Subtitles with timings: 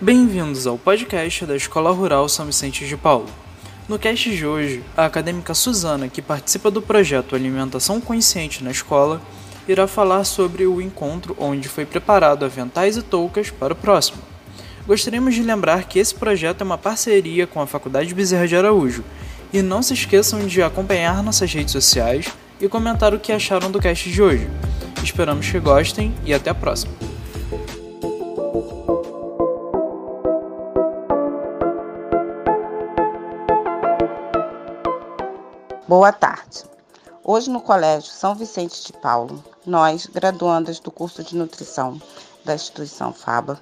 [0.00, 3.26] bem-vindos ao podcast da Escola Rural São Vicente de Paulo.
[3.88, 9.22] No cast de hoje, a acadêmica Suzana, que participa do projeto Alimentação Consciente na Escola,
[9.66, 14.18] irá falar sobre o encontro onde foi preparado aventais e toucas para o próximo.
[14.86, 19.02] Gostaríamos de lembrar que esse projeto é uma parceria com a Faculdade Bezerra de Araújo,
[19.50, 22.26] e não se esqueçam de acompanhar nossas redes sociais
[22.60, 24.46] e comentar o que acharam do cast de hoje.
[25.02, 27.15] Esperamos que gostem e até a próxima!
[35.88, 36.64] Boa tarde.
[37.22, 42.02] Hoje no Colégio São Vicente de Paulo, nós, graduandas do curso de nutrição
[42.44, 43.60] da instituição FABA,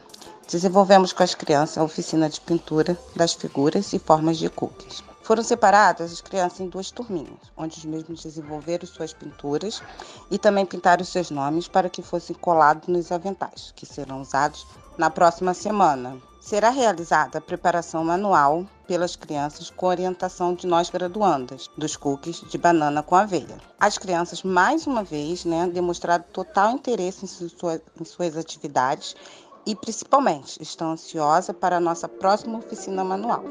[0.50, 5.04] desenvolvemos com as crianças a oficina de pintura das figuras e formas de cookies.
[5.22, 9.82] Foram separadas as crianças em duas turminhas, onde os mesmos desenvolveram suas pinturas
[10.30, 15.10] e também pintaram seus nomes para que fossem colados nos aventais, que serão usados na
[15.10, 16.16] próxima semana.
[16.40, 22.58] Será realizada a preparação manual pelas crianças com orientação de nós graduandas dos cookies de
[22.58, 23.58] banana com aveia.
[23.78, 29.16] As crianças, mais uma vez, né, demonstraram total interesse em, sua, em suas atividades
[29.66, 33.44] e, principalmente, estão ansiosas para a nossa próxima oficina manual.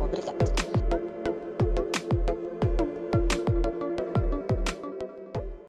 [0.00, 0.65] Obrigada.